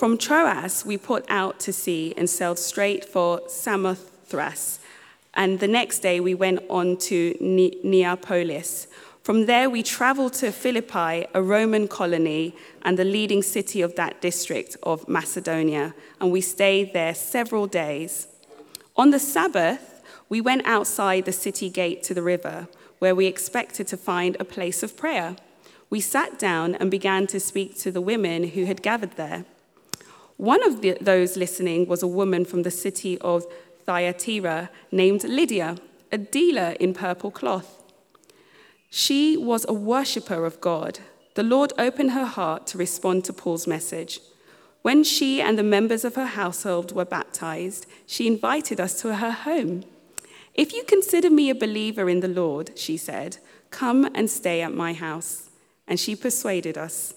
[0.00, 4.78] From Troas, we put out to sea and sailed straight for Samothrace.
[5.34, 8.86] And the next day, we went on to Neapolis.
[9.22, 14.22] From there, we traveled to Philippi, a Roman colony and the leading city of that
[14.22, 18.26] district of Macedonia, and we stayed there several days.
[18.96, 22.68] On the Sabbath, we went outside the city gate to the river,
[23.00, 25.36] where we expected to find a place of prayer.
[25.90, 29.44] We sat down and began to speak to the women who had gathered there.
[30.40, 33.44] One of the, those listening was a woman from the city of
[33.84, 35.76] Thyatira named Lydia,
[36.10, 37.82] a dealer in purple cloth.
[38.88, 41.00] She was a worshiper of God.
[41.34, 44.20] The Lord opened her heart to respond to Paul's message.
[44.80, 49.32] When she and the members of her household were baptized, she invited us to her
[49.32, 49.84] home.
[50.54, 53.36] If you consider me a believer in the Lord, she said,
[53.68, 55.50] come and stay at my house.
[55.86, 57.12] And she persuaded us.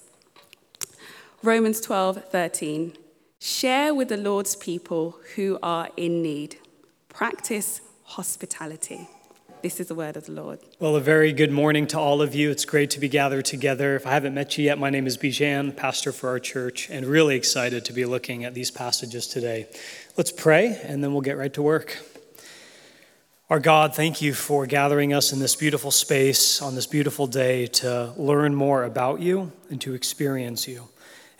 [1.41, 2.97] Romans 12, 13.
[3.45, 6.59] Share with the Lord's people who are in need.
[7.09, 9.09] Practice hospitality.
[9.61, 10.59] This is the word of the Lord.
[10.79, 12.51] Well, a very good morning to all of you.
[12.51, 13.97] It's great to be gathered together.
[13.97, 17.05] If I haven't met you yet, my name is Bijan, pastor for our church, and
[17.05, 19.67] really excited to be looking at these passages today.
[20.15, 21.97] Let's pray, and then we'll get right to work.
[23.49, 27.67] Our God, thank you for gathering us in this beautiful space on this beautiful day
[27.67, 30.87] to learn more about you and to experience you.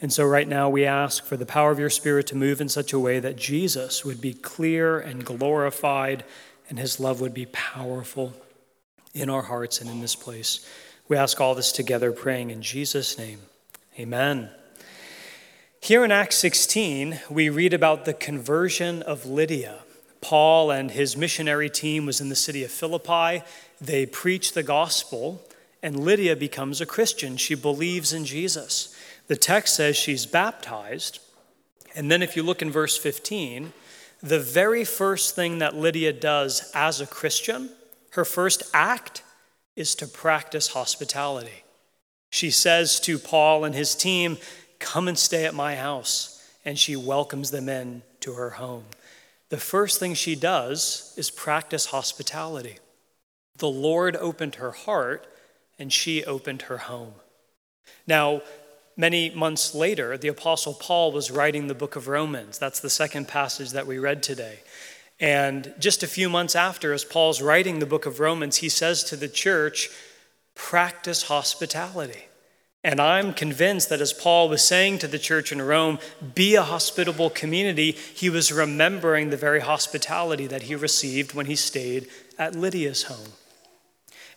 [0.03, 2.67] And so, right now, we ask for the power of your Spirit to move in
[2.67, 6.25] such a way that Jesus would be clear and glorified,
[6.67, 8.33] and his love would be powerful
[9.13, 10.69] in our hearts and in this place.
[11.07, 13.39] We ask all this together, praying in Jesus' name.
[13.97, 14.49] Amen.
[15.79, 19.83] Here in Acts 16, we read about the conversion of Lydia.
[20.19, 23.41] Paul and his missionary team was in the city of Philippi.
[23.79, 25.41] They preach the gospel,
[25.81, 27.37] and Lydia becomes a Christian.
[27.37, 28.93] She believes in Jesus.
[29.27, 31.19] The text says she's baptized.
[31.95, 33.71] And then, if you look in verse 15,
[34.21, 37.69] the very first thing that Lydia does as a Christian,
[38.11, 39.23] her first act,
[39.75, 41.63] is to practice hospitality.
[42.29, 44.37] She says to Paul and his team,
[44.79, 46.29] Come and stay at my house.
[46.65, 48.85] And she welcomes them in to her home.
[49.49, 52.79] The first thing she does is practice hospitality.
[53.57, 55.27] The Lord opened her heart,
[55.77, 57.13] and she opened her home.
[58.07, 58.41] Now,
[58.95, 62.59] Many months later, the Apostle Paul was writing the book of Romans.
[62.59, 64.59] That's the second passage that we read today.
[65.19, 69.03] And just a few months after, as Paul's writing the book of Romans, he says
[69.05, 69.89] to the church,
[70.53, 72.25] practice hospitality.
[72.83, 75.99] And I'm convinced that as Paul was saying to the church in Rome,
[76.35, 81.55] be a hospitable community, he was remembering the very hospitality that he received when he
[81.55, 83.33] stayed at Lydia's home.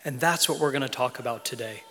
[0.05, 1.83] And that's what we're going to talk about today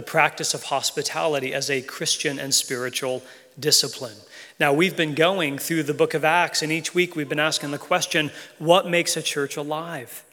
[0.00, 3.22] the practice of hospitality as a Christian and spiritual
[3.58, 4.16] discipline.
[4.58, 7.70] Now, we've been going through the book of Acts, and each week we've been asking
[7.70, 10.24] the question what makes a church alive?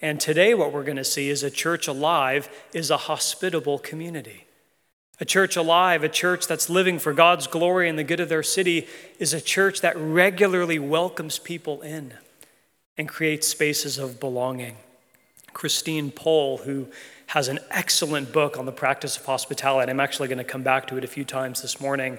[0.00, 4.46] And today, what we're going to see is a church alive is a hospitable community.
[5.20, 8.42] A church alive, a church that's living for God's glory and the good of their
[8.42, 8.88] city,
[9.18, 12.14] is a church that regularly welcomes people in
[12.96, 14.78] and creates spaces of belonging.
[15.52, 16.88] Christine Pohl, who
[17.30, 19.88] has an excellent book on the practice of hospitality.
[19.88, 22.18] I'm actually going to come back to it a few times this morning.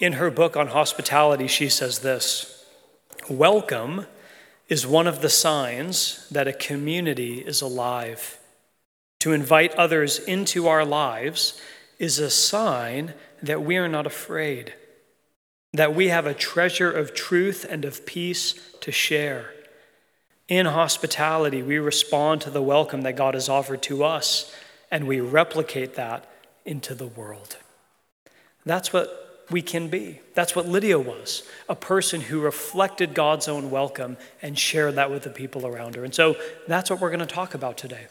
[0.00, 2.66] In her book on hospitality, she says this
[3.28, 4.06] Welcome
[4.68, 8.40] is one of the signs that a community is alive.
[9.20, 11.60] To invite others into our lives
[12.00, 14.74] is a sign that we are not afraid,
[15.74, 19.52] that we have a treasure of truth and of peace to share.
[20.50, 24.52] In hospitality, we respond to the welcome that God has offered to us,
[24.90, 26.28] and we replicate that
[26.64, 27.56] into the world.
[28.66, 30.18] That's what we can be.
[30.34, 35.22] That's what Lydia was a person who reflected God's own welcome and shared that with
[35.22, 36.04] the people around her.
[36.04, 36.34] And so
[36.66, 38.08] that's what we're going to talk about today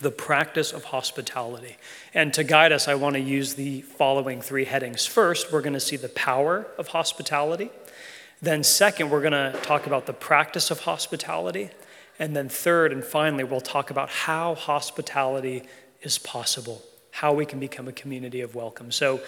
[0.00, 1.76] the practice of hospitality.
[2.12, 5.06] And to guide us, I want to use the following three headings.
[5.06, 7.70] First, we're going to see the power of hospitality.
[8.42, 11.70] Then, second, we're going to talk about the practice of hospitality.
[12.18, 15.64] And then, third and finally, we'll talk about how hospitality
[16.02, 18.92] is possible, how we can become a community of welcome.
[18.92, 19.20] So,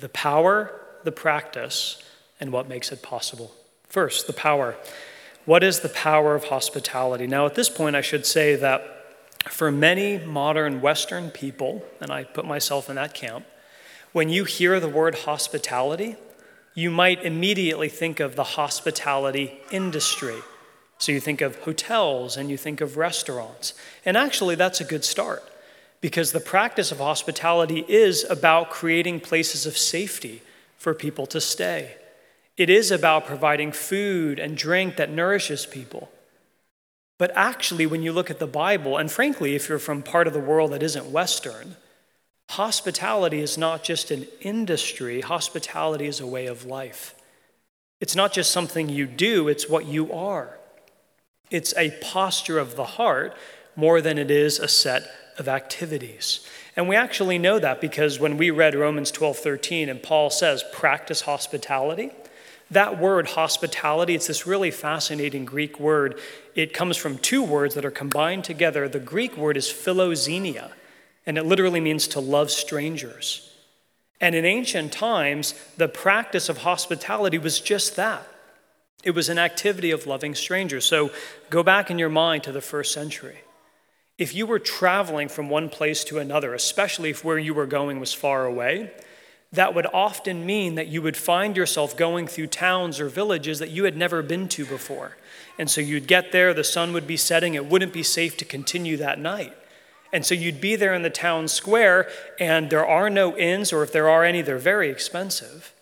[0.00, 2.02] the power, the practice,
[2.40, 3.52] and what makes it possible.
[3.86, 4.76] First, the power.
[5.44, 7.26] What is the power of hospitality?
[7.26, 8.90] Now, at this point, I should say that
[9.50, 13.44] for many modern Western people, and I put myself in that camp,
[14.12, 16.16] when you hear the word hospitality,
[16.74, 20.38] you might immediately think of the hospitality industry.
[20.98, 23.74] So you think of hotels and you think of restaurants.
[24.04, 25.42] And actually, that's a good start
[26.00, 30.42] because the practice of hospitality is about creating places of safety
[30.76, 31.96] for people to stay.
[32.56, 36.10] It is about providing food and drink that nourishes people.
[37.18, 40.32] But actually, when you look at the Bible, and frankly, if you're from part of
[40.32, 41.76] the world that isn't Western,
[42.50, 47.14] hospitality is not just an industry, hospitality is a way of life.
[48.00, 50.58] It's not just something you do, it's what you are.
[51.50, 53.36] It's a posture of the heart
[53.76, 56.46] more than it is a set of activities.
[56.76, 60.64] And we actually know that because when we read Romans 12 13 and Paul says,
[60.72, 62.10] practice hospitality,
[62.70, 66.18] that word hospitality, it's this really fascinating Greek word.
[66.54, 68.88] It comes from two words that are combined together.
[68.88, 70.72] The Greek word is philoxenia,
[71.26, 73.50] and it literally means to love strangers.
[74.20, 78.26] And in ancient times, the practice of hospitality was just that
[79.04, 80.86] it was an activity of loving strangers.
[80.86, 81.10] So
[81.50, 83.38] go back in your mind to the first century.
[84.16, 88.00] If you were traveling from one place to another, especially if where you were going
[88.00, 88.92] was far away,
[89.52, 93.70] that would often mean that you would find yourself going through towns or villages that
[93.70, 95.16] you had never been to before.
[95.58, 98.44] And so you'd get there, the sun would be setting, it wouldn't be safe to
[98.44, 99.52] continue that night.
[100.14, 102.08] And so you'd be there in the town square,
[102.38, 105.74] and there are no inns, or if there are any, they're very expensive.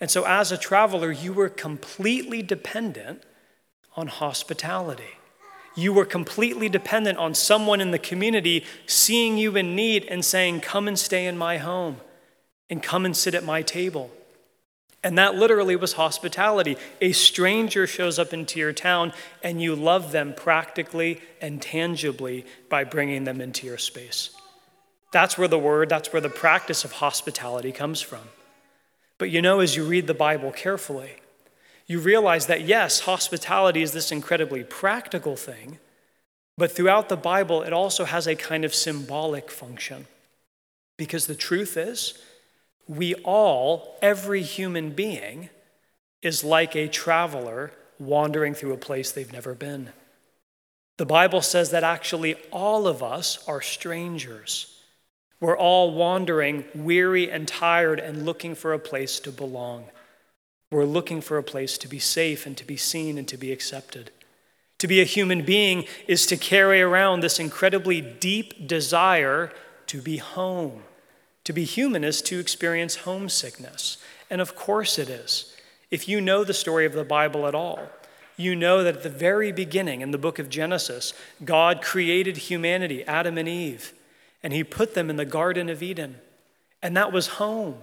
[0.00, 3.22] And so as a traveler, you were completely dependent
[3.94, 5.18] on hospitality.
[5.74, 10.62] You were completely dependent on someone in the community seeing you in need and saying,
[10.62, 12.00] Come and stay in my home
[12.70, 14.10] and come and sit at my table.
[15.02, 16.76] And that literally was hospitality.
[17.00, 19.12] A stranger shows up into your town
[19.42, 24.30] and you love them practically and tangibly by bringing them into your space.
[25.12, 28.22] That's where the word, that's where the practice of hospitality comes from.
[29.18, 31.16] But you know, as you read the Bible carefully,
[31.86, 35.78] you realize that yes, hospitality is this incredibly practical thing,
[36.58, 40.06] but throughout the Bible, it also has a kind of symbolic function.
[40.96, 42.20] Because the truth is,
[42.88, 45.50] we all, every human being,
[46.22, 49.90] is like a traveler wandering through a place they've never been.
[50.98, 54.82] The Bible says that actually all of us are strangers.
[55.40, 59.86] We're all wandering, weary and tired, and looking for a place to belong.
[60.70, 63.52] We're looking for a place to be safe and to be seen and to be
[63.52, 64.10] accepted.
[64.78, 69.52] To be a human being is to carry around this incredibly deep desire
[69.86, 70.82] to be home.
[71.46, 73.98] To be human is to experience homesickness.
[74.28, 75.56] And of course it is.
[75.92, 77.78] If you know the story of the Bible at all,
[78.36, 81.14] you know that at the very beginning in the book of Genesis,
[81.44, 83.92] God created humanity, Adam and Eve,
[84.42, 86.16] and he put them in the Garden of Eden.
[86.82, 87.76] And that was home.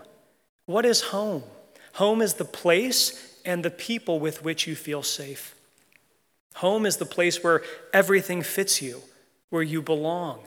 [0.66, 1.44] What is home?
[1.94, 5.56] Home is the place and the people with which you feel safe.
[6.56, 7.64] Home is the place where
[7.94, 9.04] everything fits you,
[9.52, 10.42] where you belong.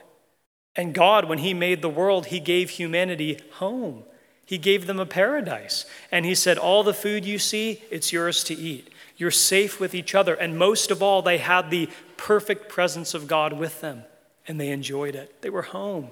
[0.77, 4.05] And God, when He made the world, He gave humanity home.
[4.45, 5.87] He gave them a paradise.
[6.13, 8.93] And He said, All the food you see, it's yours to eat.
[9.17, 10.35] You're safe with each other.
[10.35, 14.05] And most of all, they had the perfect presence of God with them,
[14.47, 15.41] and they enjoyed it.
[15.43, 16.11] They were home,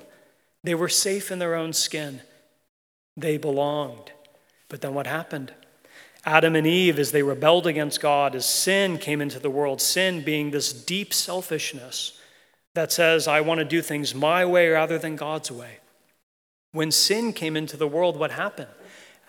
[0.62, 2.20] they were safe in their own skin,
[3.16, 4.12] they belonged.
[4.68, 5.52] But then what happened?
[6.26, 10.24] Adam and Eve, as they rebelled against God, as sin came into the world, sin
[10.24, 12.18] being this deep selfishness
[12.74, 15.78] that says, I want to do things my way rather than God's way.
[16.72, 18.70] When sin came into the world, what happened?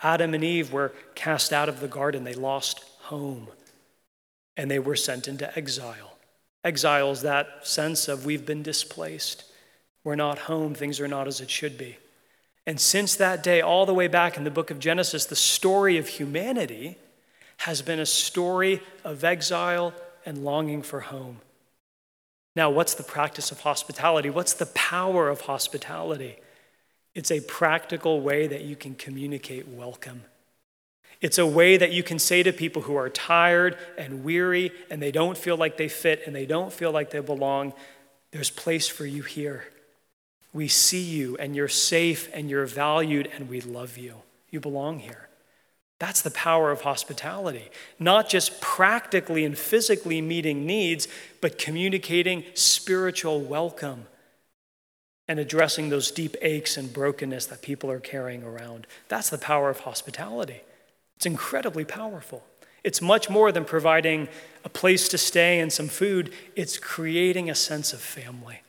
[0.02, 3.48] Adam and Eve were cast out of the garden, they lost home,
[4.56, 6.18] and they were sent into exile.
[6.64, 9.44] Exile is that sense of we've been displaced.
[10.02, 11.96] We're not home, things are not as it should be.
[12.66, 15.98] And since that day, all the way back in the book of Genesis, the story
[15.98, 16.98] of humanity
[17.58, 19.94] has been a story of exile
[20.26, 21.40] and longing for home.
[22.56, 24.30] Now, what's the practice of hospitality?
[24.30, 26.38] What's the power of hospitality?
[27.14, 30.22] It's a practical way that you can communicate welcome.
[31.20, 35.00] It's a way that you can say to people who are tired and weary and
[35.00, 37.74] they don't feel like they fit and they don't feel like they belong,
[38.32, 39.64] there's place for you here.
[40.52, 44.22] We see you and you're safe and you're valued and we love you.
[44.50, 45.25] You belong here.
[45.98, 47.70] That's the power of hospitality.
[47.98, 51.08] Not just practically and physically meeting needs,
[51.40, 54.06] but communicating spiritual welcome
[55.28, 58.86] and addressing those deep aches and brokenness that people are carrying around.
[59.08, 60.60] That's the power of hospitality.
[61.16, 62.44] It's incredibly powerful.
[62.84, 64.28] It's much more than providing
[64.64, 68.60] a place to stay and some food, it's creating a sense of family.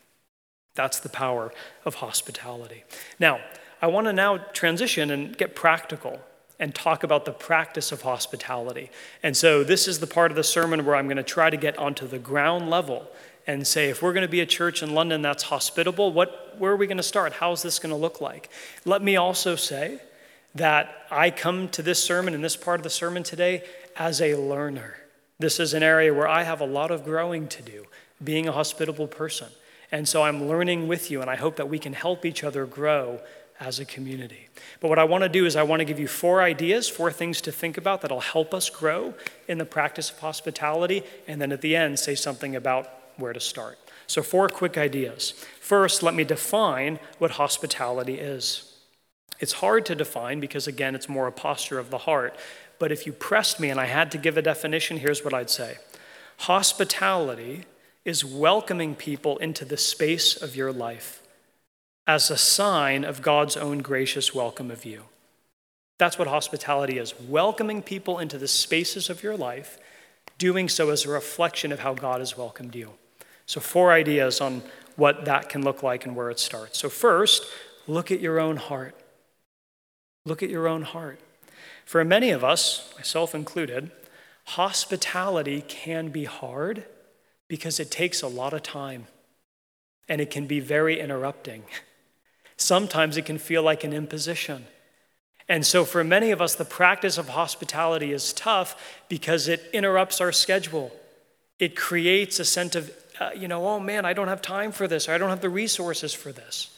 [0.73, 1.53] That's the power
[1.85, 2.83] of hospitality.
[3.19, 3.41] Now,
[3.81, 6.19] I want to now transition and get practical
[6.59, 8.89] and talk about the practice of hospitality.
[9.21, 11.57] And so, this is the part of the sermon where I'm going to try to
[11.57, 13.07] get onto the ground level
[13.45, 16.71] and say, if we're going to be a church in London that's hospitable, what, where
[16.71, 17.33] are we going to start?
[17.33, 18.49] How is this going to look like?
[18.83, 20.01] Let me also say
[20.55, 23.63] that I come to this sermon and this part of the sermon today
[23.95, 24.97] as a learner.
[25.39, 27.85] This is an area where I have a lot of growing to do,
[28.21, 29.47] being a hospitable person.
[29.91, 32.65] And so I'm learning with you, and I hope that we can help each other
[32.65, 33.21] grow
[33.59, 34.47] as a community.
[34.79, 37.11] But what I want to do is, I want to give you four ideas, four
[37.11, 39.13] things to think about that'll help us grow
[39.47, 43.39] in the practice of hospitality, and then at the end, say something about where to
[43.39, 43.77] start.
[44.05, 45.31] So, four quick ideas.
[45.59, 48.77] First, let me define what hospitality is.
[49.39, 52.35] It's hard to define because, again, it's more a posture of the heart.
[52.79, 55.49] But if you pressed me and I had to give a definition, here's what I'd
[55.49, 55.77] say
[56.41, 57.65] Hospitality
[58.05, 61.21] is welcoming people into the space of your life
[62.07, 65.03] as a sign of God's own gracious welcome of you.
[65.97, 69.77] That's what hospitality is welcoming people into the spaces of your life,
[70.37, 72.93] doing so as a reflection of how God has welcomed you.
[73.45, 74.61] So, four ideas on
[74.95, 76.79] what that can look like and where it starts.
[76.79, 77.43] So, first,
[77.87, 78.95] look at your own heart.
[80.25, 81.19] Look at your own heart.
[81.85, 83.91] For many of us, myself included,
[84.45, 86.85] hospitality can be hard
[87.47, 89.07] because it takes a lot of time
[90.07, 91.63] and it can be very interrupting.
[92.57, 94.65] Sometimes it can feel like an imposition.
[95.49, 100.19] And so, for many of us, the practice of hospitality is tough because it interrupts
[100.19, 100.91] our schedule.
[101.59, 104.87] It creates a sense of, uh, you know, oh man, I don't have time for
[104.87, 106.75] this, or I don't have the resources for this.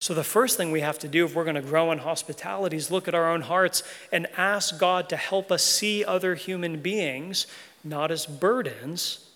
[0.00, 2.76] So, the first thing we have to do if we're going to grow in hospitality
[2.76, 6.80] is look at our own hearts and ask God to help us see other human
[6.80, 7.46] beings
[7.84, 9.28] not as burdens,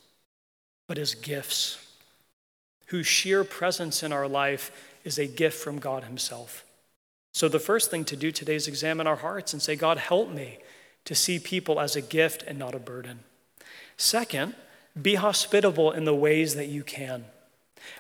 [0.88, 1.78] but as gifts,
[2.87, 4.73] whose sheer presence in our life
[5.06, 6.64] is a gift from God Himself.
[7.32, 10.30] So, the first thing to do today is examine our hearts and say, God, help
[10.30, 10.58] me
[11.04, 13.20] to see people as a gift and not a burden.
[13.96, 14.54] Second,
[15.00, 17.26] be hospitable in the ways that you can.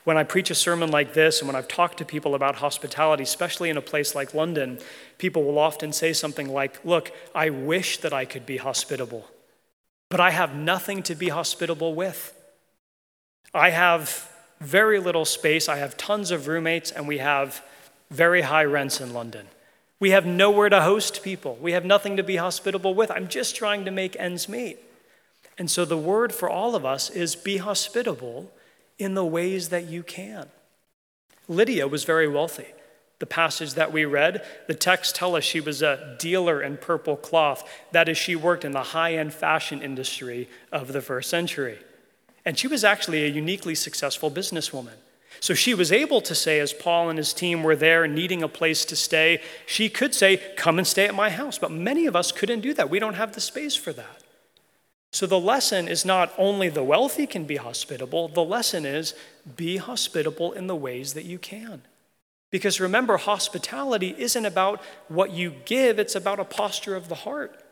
[0.04, 3.22] When I preach a sermon like this, and when I've talked to people about hospitality,
[3.22, 4.78] especially in a place like London,
[5.18, 9.30] people will often say something like, Look, I wish that I could be hospitable,
[10.08, 12.32] but I have nothing to be hospitable with.
[13.54, 15.68] I have very little space.
[15.68, 17.62] I have tons of roommates, and we have
[18.10, 19.46] very high rents in London.
[19.98, 21.56] We have nowhere to host people.
[21.60, 23.10] We have nothing to be hospitable with.
[23.10, 24.78] I'm just trying to make ends meet.
[25.58, 28.52] And so the word for all of us is be hospitable
[28.98, 30.48] in the ways that you can.
[31.48, 32.66] Lydia was very wealthy.
[33.18, 37.16] The passage that we read, the text tell us she was a dealer in purple
[37.16, 37.66] cloth.
[37.92, 41.78] That is, she worked in the high end fashion industry of the first century.
[42.46, 44.94] And she was actually a uniquely successful businesswoman.
[45.40, 48.48] So she was able to say, as Paul and his team were there needing a
[48.48, 51.58] place to stay, she could say, Come and stay at my house.
[51.58, 52.88] But many of us couldn't do that.
[52.88, 54.22] We don't have the space for that.
[55.12, 59.14] So the lesson is not only the wealthy can be hospitable, the lesson is
[59.56, 61.82] be hospitable in the ways that you can.
[62.50, 67.62] Because remember, hospitality isn't about what you give, it's about a posture of the heart.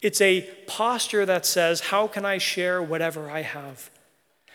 [0.00, 3.90] It's a posture that says, How can I share whatever I have?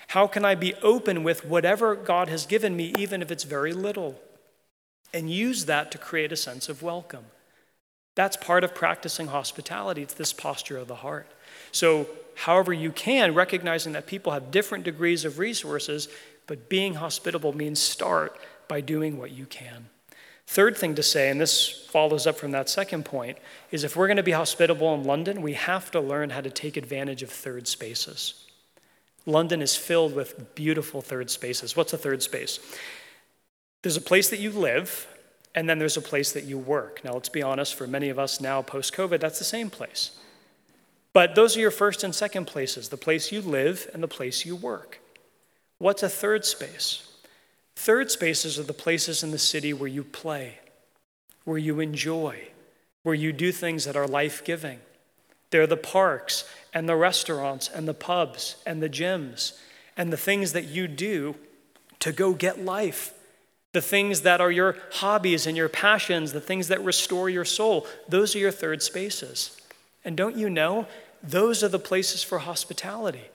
[0.09, 3.73] How can I be open with whatever God has given me, even if it's very
[3.73, 4.19] little?
[5.13, 7.25] And use that to create a sense of welcome.
[8.15, 10.01] That's part of practicing hospitality.
[10.01, 11.27] It's this posture of the heart.
[11.71, 16.09] So, however, you can, recognizing that people have different degrees of resources,
[16.47, 18.35] but being hospitable means start
[18.67, 19.89] by doing what you can.
[20.47, 23.37] Third thing to say, and this follows up from that second point,
[23.69, 26.49] is if we're going to be hospitable in London, we have to learn how to
[26.49, 28.48] take advantage of third spaces.
[29.25, 31.75] London is filled with beautiful third spaces.
[31.75, 32.59] What's a third space?
[33.81, 35.07] There's a place that you live,
[35.55, 37.01] and then there's a place that you work.
[37.03, 40.17] Now, let's be honest, for many of us now post COVID, that's the same place.
[41.13, 44.45] But those are your first and second places the place you live and the place
[44.45, 44.99] you work.
[45.77, 47.09] What's a third space?
[47.75, 50.59] Third spaces are the places in the city where you play,
[51.45, 52.49] where you enjoy,
[53.03, 54.79] where you do things that are life giving.
[55.51, 59.57] They're the parks and the restaurants and the pubs and the gyms
[59.97, 61.35] and the things that you do
[61.99, 63.13] to go get life.
[63.71, 67.85] The things that are your hobbies and your passions, the things that restore your soul,
[68.07, 69.55] those are your third spaces.
[70.03, 70.87] And don't you know,
[71.21, 73.29] those are the places for hospitality.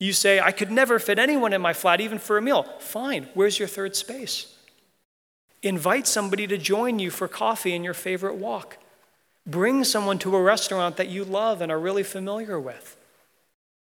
[0.00, 2.64] You say, I could never fit anyone in my flat, even for a meal.
[2.78, 4.54] Fine, where's your third space?
[5.62, 8.78] Invite somebody to join you for coffee in your favorite walk.
[9.46, 12.96] Bring someone to a restaurant that you love and are really familiar with.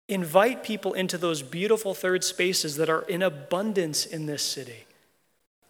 [0.08, 4.86] Invite people into those beautiful third spaces that are in abundance in this city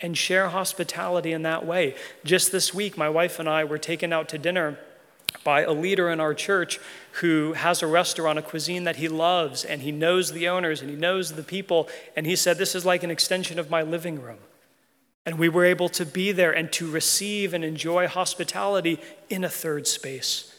[0.01, 1.95] and share hospitality in that way.
[2.25, 4.79] Just this week, my wife and I were taken out to dinner
[5.45, 6.79] by a leader in our church
[7.21, 10.91] who has a restaurant, a cuisine that he loves, and he knows the owners and
[10.91, 11.89] he knows the people.
[12.17, 14.39] And he said, This is like an extension of my living room.
[15.25, 18.99] And we were able to be there and to receive and enjoy hospitality
[19.31, 20.53] in a third space.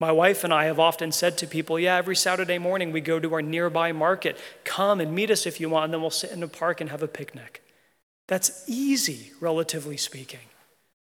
[0.00, 3.18] My wife and I have often said to people, Yeah, every Saturday morning we go
[3.18, 4.38] to our nearby market.
[4.64, 6.90] Come and meet us if you want, and then we'll sit in a park and
[6.90, 7.62] have a picnic.
[8.28, 10.40] That's easy, relatively speaking.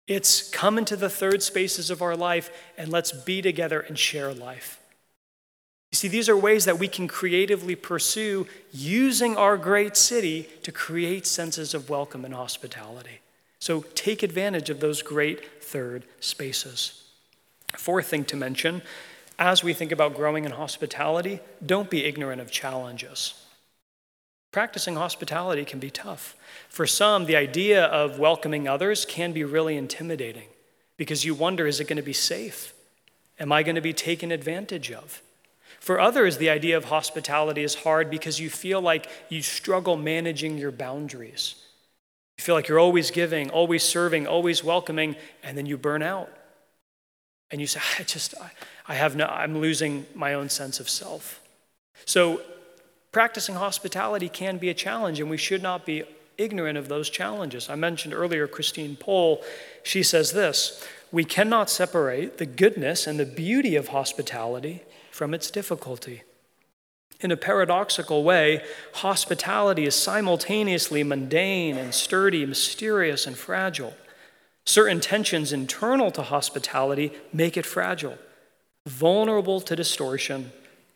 [0.06, 4.32] It's come into the third spaces of our life and let's be together and share
[4.32, 4.79] life.
[5.90, 10.70] You see, these are ways that we can creatively pursue using our great city to
[10.70, 13.20] create senses of welcome and hospitality.
[13.58, 17.02] So take advantage of those great third spaces.
[17.76, 18.82] Fourth thing to mention
[19.38, 23.34] as we think about growing in hospitality, don't be ignorant of challenges.
[24.52, 26.36] Practicing hospitality can be tough.
[26.68, 30.48] For some, the idea of welcoming others can be really intimidating
[30.98, 32.74] because you wonder is it going to be safe?
[33.38, 35.22] Am I going to be taken advantage of?
[35.80, 40.58] For others, the idea of hospitality is hard because you feel like you struggle managing
[40.58, 41.54] your boundaries.
[42.36, 46.30] You feel like you're always giving, always serving, always welcoming, and then you burn out.
[47.50, 48.34] And you say, I just,
[48.86, 51.40] I have no, I'm losing my own sense of self.
[52.04, 52.42] So
[53.10, 56.04] practicing hospitality can be a challenge, and we should not be
[56.36, 57.70] ignorant of those challenges.
[57.70, 59.42] I mentioned earlier Christine Pohl.
[59.82, 64.82] She says this We cannot separate the goodness and the beauty of hospitality
[65.20, 66.22] from its difficulty.
[67.20, 73.92] In a paradoxical way, hospitality is simultaneously mundane and sturdy, mysterious and fragile.
[74.64, 78.16] Certain tensions internal to hospitality make it fragile,
[78.86, 80.52] vulnerable to distortion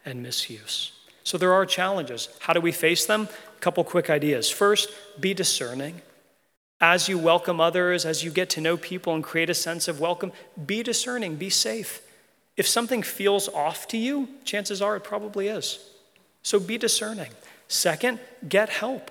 [0.07, 0.93] and misuse.
[1.23, 2.30] So there are challenges.
[2.41, 3.28] How do we face them?
[3.58, 4.49] A couple quick ideas.
[4.49, 4.89] First,
[5.21, 6.00] be discerning.
[6.80, 10.00] As you welcome others, as you get to know people and create a sense of
[10.00, 10.32] welcome,
[10.65, 12.00] be discerning, be safe.
[12.56, 15.90] If something feels off to you, chances are it probably is.
[16.43, 17.30] So be discerning.
[17.69, 19.10] Second, get help.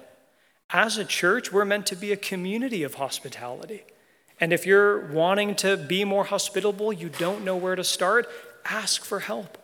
[0.70, 3.84] As a church, we're meant to be a community of hospitality.
[4.40, 8.28] And if you're wanting to be more hospitable, you don't know where to start,
[8.66, 9.58] ask for help.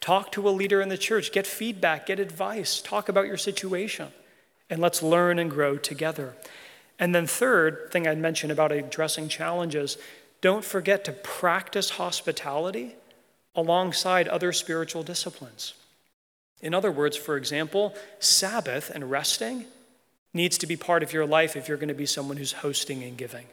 [0.00, 4.08] Talk to a leader in the church, get feedback, get advice, talk about your situation,
[4.68, 6.34] and let's learn and grow together.
[6.98, 9.98] And then, third thing I'd mention about addressing challenges
[10.40, 12.96] don't forget to practice hospitality
[13.54, 15.74] alongside other spiritual disciplines.
[16.60, 19.66] In other words, for example, Sabbath and resting
[20.32, 23.02] needs to be part of your life if you're going to be someone who's hosting
[23.02, 23.46] and giving.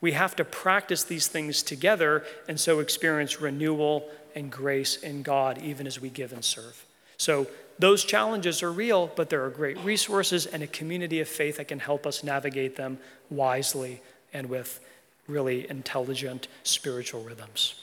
[0.00, 5.62] We have to practice these things together and so experience renewal and grace in God
[5.62, 6.84] even as we give and serve.
[7.16, 7.46] So,
[7.78, 11.68] those challenges are real, but there are great resources and a community of faith that
[11.68, 12.98] can help us navigate them
[13.28, 14.00] wisely
[14.32, 14.80] and with
[15.28, 17.74] really intelligent spiritual rhythms.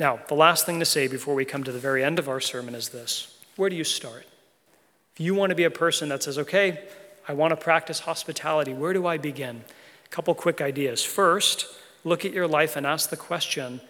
[0.00, 2.40] Now, the last thing to say before we come to the very end of our
[2.40, 4.26] sermon is this Where do you start?
[5.12, 6.80] If you want to be a person that says, okay,
[7.28, 9.62] I want to practice hospitality, where do I begin?
[10.04, 11.04] A couple quick ideas.
[11.04, 11.66] First,
[12.02, 13.82] look at your life and ask the question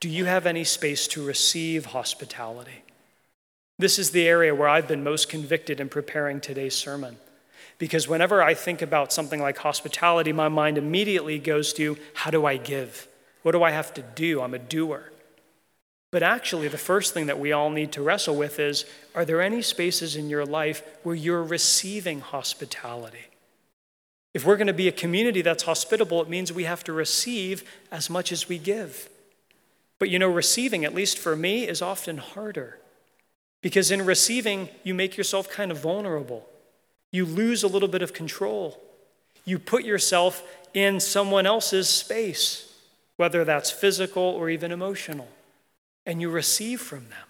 [0.00, 2.84] do you have any space to receive hospitality?
[3.80, 7.16] This is the area where I've been most convicted in preparing today's sermon.
[7.78, 12.46] Because whenever I think about something like hospitality, my mind immediately goes to how do
[12.46, 13.08] I give?
[13.42, 14.40] What do I have to do?
[14.40, 15.10] I'm a doer.
[16.10, 19.42] But actually, the first thing that we all need to wrestle with is are there
[19.42, 23.26] any spaces in your life where you're receiving hospitality?
[24.32, 27.64] If we're going to be a community that's hospitable, it means we have to receive
[27.90, 29.08] as much as we give.
[29.98, 32.78] But you know, receiving, at least for me, is often harder.
[33.60, 36.48] Because in receiving, you make yourself kind of vulnerable.
[37.10, 38.80] You lose a little bit of control.
[39.44, 40.42] You put yourself
[40.72, 42.72] in someone else's space,
[43.16, 45.28] whether that's physical or even emotional
[46.08, 47.28] and you receive from them.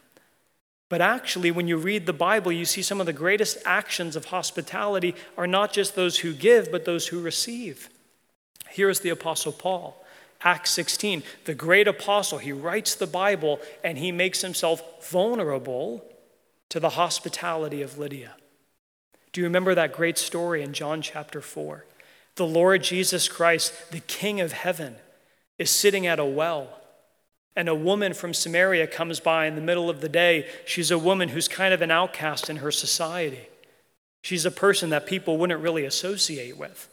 [0.88, 4.26] But actually, when you read the Bible, you see some of the greatest actions of
[4.26, 7.90] hospitality are not just those who give, but those who receive.
[8.70, 10.02] Here is the Apostle Paul.
[10.42, 16.04] Acts 16, the great apostle, he writes the Bible and he makes himself vulnerable
[16.68, 18.36] to the hospitality of Lydia.
[19.32, 21.84] Do you remember that great story in John chapter 4?
[22.36, 24.94] The Lord Jesus Christ, the King of heaven,
[25.58, 26.77] is sitting at a well
[27.58, 30.98] and a woman from Samaria comes by in the middle of the day, she's a
[30.98, 33.48] woman who's kind of an outcast in her society.
[34.22, 36.88] She's a person that people wouldn't really associate with.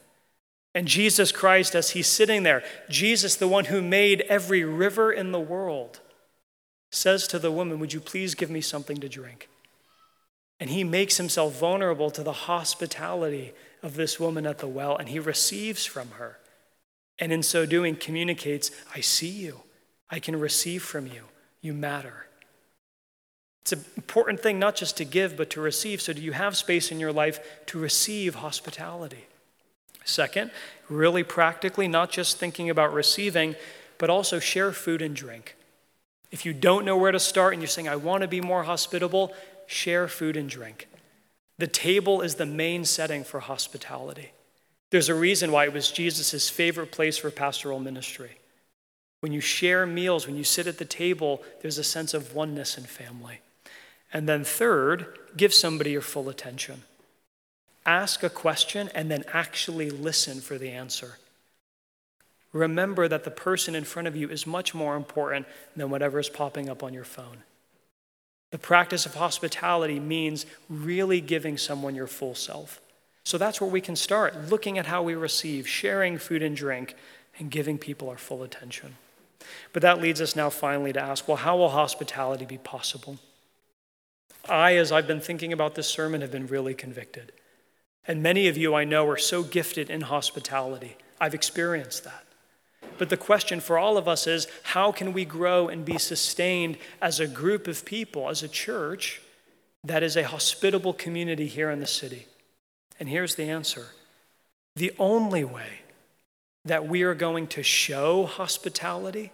[0.73, 5.31] And Jesus Christ, as he's sitting there, Jesus, the one who made every river in
[5.31, 5.99] the world,
[6.91, 9.47] says to the woman, Would you please give me something to drink?
[10.59, 15.09] And he makes himself vulnerable to the hospitality of this woman at the well, and
[15.09, 16.39] he receives from her.
[17.19, 19.61] And in so doing, communicates, I see you.
[20.09, 21.23] I can receive from you.
[21.61, 22.27] You matter.
[23.63, 25.99] It's an important thing not just to give, but to receive.
[25.99, 29.25] So, do you have space in your life to receive hospitality?
[30.03, 30.51] Second,
[30.87, 33.55] really practically, not just thinking about receiving,
[33.97, 35.55] but also share food and drink.
[36.29, 38.63] If you don't know where to start and you're saying, I want to be more
[38.63, 39.33] hospitable,
[39.65, 40.87] share food and drink.
[41.57, 44.31] The table is the main setting for hospitality.
[44.91, 48.37] There's a reason why it was Jesus' favorite place for pastoral ministry.
[49.19, 52.77] When you share meals, when you sit at the table, there's a sense of oneness
[52.77, 53.39] and family.
[54.13, 56.83] And then, third, give somebody your full attention.
[57.85, 61.17] Ask a question and then actually listen for the answer.
[62.53, 66.29] Remember that the person in front of you is much more important than whatever is
[66.29, 67.43] popping up on your phone.
[68.51, 72.79] The practice of hospitality means really giving someone your full self.
[73.25, 76.95] So that's where we can start looking at how we receive, sharing food and drink,
[77.37, 78.95] and giving people our full attention.
[79.73, 83.17] But that leads us now finally to ask well, how will hospitality be possible?
[84.47, 87.31] I, as I've been thinking about this sermon, have been really convicted.
[88.07, 90.97] And many of you I know are so gifted in hospitality.
[91.19, 92.23] I've experienced that.
[92.97, 96.77] But the question for all of us is how can we grow and be sustained
[97.01, 99.21] as a group of people, as a church
[99.83, 102.27] that is a hospitable community here in the city?
[102.99, 103.87] And here's the answer
[104.75, 105.81] the only way
[106.65, 109.31] that we are going to show hospitality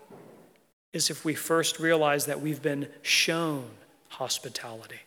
[0.94, 3.66] is if we first realize that we've been shown
[4.10, 5.00] hospitality.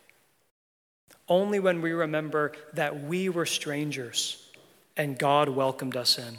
[1.28, 4.50] Only when we remember that we were strangers
[4.96, 6.38] and God welcomed us in,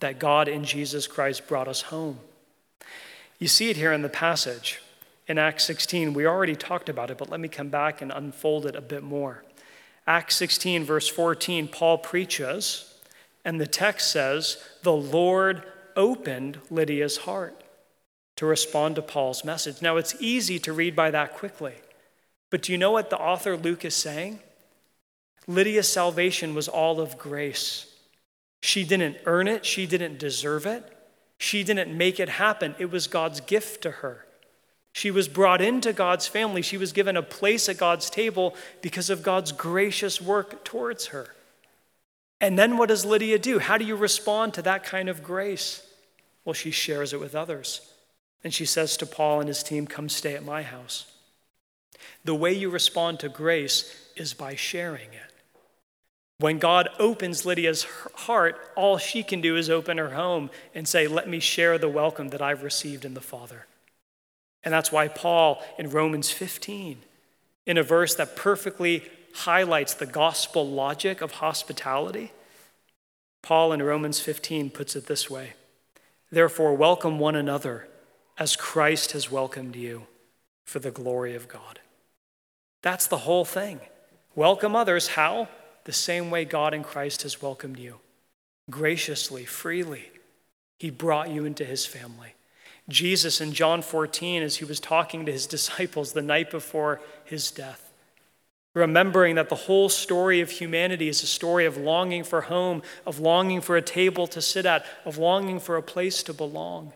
[0.00, 2.18] that God in Jesus Christ brought us home.
[3.38, 4.80] You see it here in the passage.
[5.26, 8.66] In Acts 16, we already talked about it, but let me come back and unfold
[8.66, 9.42] it a bit more.
[10.06, 12.93] Acts 16, verse 14, Paul preaches,
[13.44, 15.62] and the text says, The Lord
[15.96, 17.62] opened Lydia's heart
[18.36, 19.80] to respond to Paul's message.
[19.80, 21.74] Now, it's easy to read by that quickly.
[22.50, 24.40] But do you know what the author Luke is saying?
[25.46, 27.86] Lydia's salvation was all of grace.
[28.62, 30.90] She didn't earn it, she didn't deserve it,
[31.36, 32.74] she didn't make it happen.
[32.78, 34.24] It was God's gift to her.
[34.94, 36.62] She was brought into God's family.
[36.62, 41.34] She was given a place at God's table because of God's gracious work towards her.
[42.44, 43.58] And then what does Lydia do?
[43.58, 45.82] How do you respond to that kind of grace?
[46.44, 47.80] Well, she shares it with others.
[48.44, 51.10] And she says to Paul and his team, Come stay at my house.
[52.22, 55.32] The way you respond to grace is by sharing it.
[56.36, 61.06] When God opens Lydia's heart, all she can do is open her home and say,
[61.06, 63.64] Let me share the welcome that I've received in the Father.
[64.62, 66.98] And that's why Paul in Romans 15,
[67.64, 69.02] in a verse that perfectly
[69.34, 72.32] highlights the gospel logic of hospitality,
[73.42, 75.54] Paul in Romans 15 puts it this way
[76.30, 77.88] Therefore, welcome one another
[78.38, 80.06] as Christ has welcomed you
[80.64, 81.80] for the glory of God.
[82.82, 83.80] That's the whole thing.
[84.34, 85.08] Welcome others.
[85.08, 85.48] How?
[85.84, 88.00] The same way God in Christ has welcomed you
[88.70, 90.10] graciously, freely.
[90.78, 92.34] He brought you into his family.
[92.88, 97.50] Jesus in John 14, as he was talking to his disciples the night before his
[97.50, 97.83] death,
[98.74, 103.20] remembering that the whole story of humanity is a story of longing for home, of
[103.20, 106.92] longing for a table to sit at, of longing for a place to belong.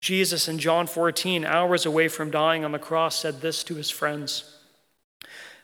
[0.00, 3.90] Jesus in John 14, hours away from dying on the cross, said this to his
[3.90, 4.58] friends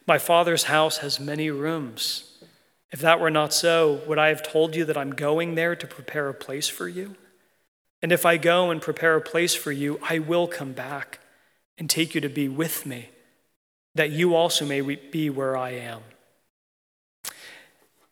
[0.09, 2.39] my Father's house has many rooms.
[2.91, 5.87] If that were not so, would I have told you that I'm going there to
[5.87, 7.15] prepare a place for you?
[8.01, 11.19] And if I go and prepare a place for you, I will come back
[11.77, 13.11] and take you to be with me,
[13.99, 16.03] that you also may be where I am.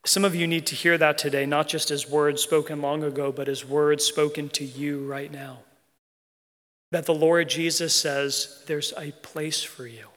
[0.04, 3.30] Some of you need to hear that today, not just as words spoken long ago,
[3.30, 5.60] but as words spoken to you right now.
[6.90, 10.08] That the Lord Jesus says, There's a place for you.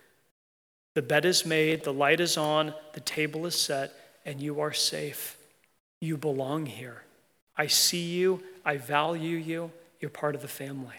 [0.96, 3.94] The bed is made, the light is on, the table is set,
[4.26, 5.38] and you are safe.
[6.02, 7.04] You belong here.
[7.56, 10.96] I see you, I value you, you're part of the family.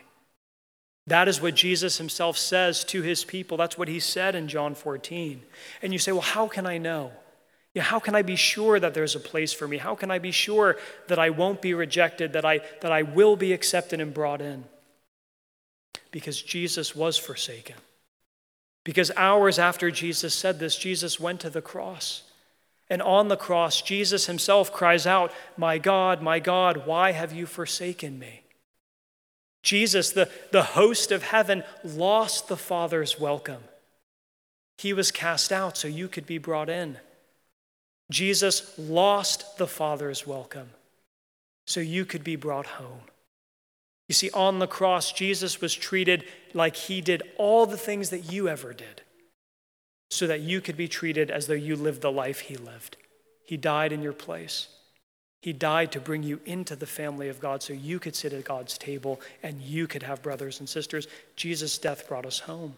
[1.10, 3.56] That is what Jesus himself says to his people.
[3.56, 5.42] That's what he said in John 14.
[5.82, 7.10] And you say, well, how can I know?
[7.74, 9.78] Yeah, how can I be sure that there's a place for me?
[9.78, 10.76] How can I be sure
[11.08, 14.66] that I won't be rejected, that I, that I will be accepted and brought in?
[16.12, 17.74] Because Jesus was forsaken.
[18.84, 22.22] Because hours after Jesus said this, Jesus went to the cross.
[22.88, 27.46] And on the cross, Jesus himself cries out, My God, my God, why have you
[27.46, 28.39] forsaken me?
[29.62, 33.62] Jesus, the, the host of heaven, lost the Father's welcome.
[34.78, 36.96] He was cast out so you could be brought in.
[38.10, 40.70] Jesus lost the Father's welcome
[41.66, 43.02] so you could be brought home.
[44.08, 48.32] You see, on the cross, Jesus was treated like he did all the things that
[48.32, 49.02] you ever did,
[50.10, 52.96] so that you could be treated as though you lived the life he lived.
[53.44, 54.66] He died in your place.
[55.40, 58.44] He died to bring you into the family of God so you could sit at
[58.44, 61.09] God's table and you could have brothers and sisters.
[61.35, 62.76] Jesus' death brought us home.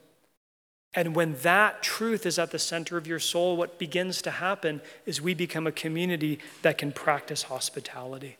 [0.95, 4.81] And when that truth is at the center of your soul, what begins to happen
[5.07, 8.37] is we become a community that can practice hospitality.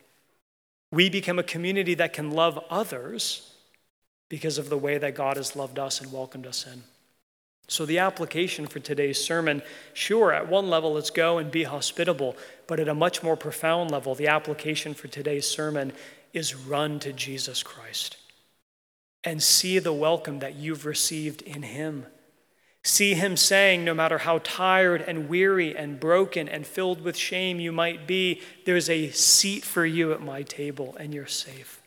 [0.91, 3.51] We become a community that can love others
[4.29, 6.83] because of the way that God has loved us and welcomed us in.
[7.67, 9.61] So, the application for today's sermon
[9.93, 12.35] sure, at one level, let's go and be hospitable,
[12.67, 15.93] but at a much more profound level, the application for today's sermon
[16.33, 18.17] is run to Jesus Christ
[19.23, 22.05] and see the welcome that you've received in Him.
[22.85, 27.61] See him saying, no matter how tired and weary and broken and filled with shame
[27.61, 31.81] you might be, there's a seat for you at my table and you're safe.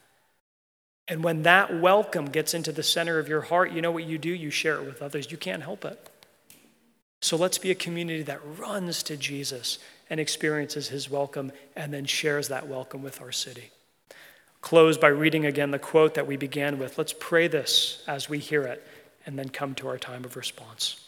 [1.09, 4.19] And when that welcome gets into the center of your heart, you know what you
[4.19, 4.31] do?
[4.31, 5.31] You share it with others.
[5.31, 6.11] You can't help it.
[7.23, 9.79] So let's be a community that runs to Jesus
[10.11, 13.71] and experiences his welcome and then shares that welcome with our city.
[14.61, 16.99] Close by reading again the quote that we began with.
[16.99, 18.85] Let's pray this as we hear it
[19.25, 21.01] and then come to our time of response.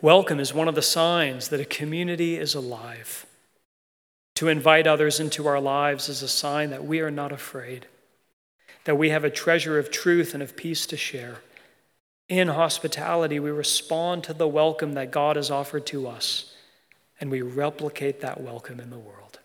[0.00, 3.26] Welcome is one of the signs that a community is alive.
[4.36, 7.86] To invite others into our lives is a sign that we are not afraid,
[8.84, 11.38] that we have a treasure of truth and of peace to share.
[12.28, 16.54] In hospitality, we respond to the welcome that God has offered to us,
[17.20, 19.38] and we replicate that welcome in the world.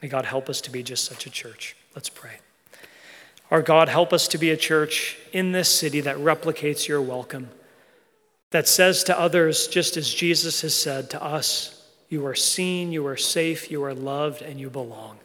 [0.00, 1.76] May God help us to be just such a church.
[1.94, 2.38] Let's pray.
[3.50, 7.50] Our God, help us to be a church in this city that replicates your welcome,
[8.50, 13.06] that says to others, just as Jesus has said to us, you are seen, you
[13.06, 15.18] are safe, you are loved, and you belong.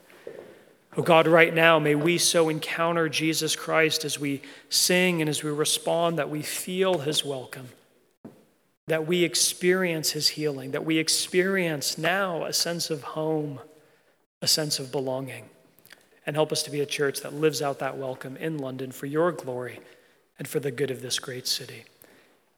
[0.97, 5.43] Oh God, right now, may we so encounter Jesus Christ as we sing and as
[5.43, 7.69] we respond that we feel his welcome,
[8.88, 13.60] that we experience his healing, that we experience now a sense of home,
[14.41, 15.49] a sense of belonging
[16.30, 19.08] and help us to be a church that lives out that welcome in London for
[19.08, 19.80] your glory
[20.38, 21.86] and for the good of this great city.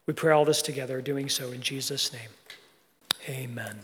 [0.04, 2.28] We pray all this together, doing so in Jesus' name.
[3.28, 3.78] Amen.